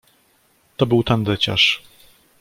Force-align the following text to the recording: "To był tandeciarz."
"To 0.77 0.85
był 0.85 1.03
tandeciarz." 1.03 1.83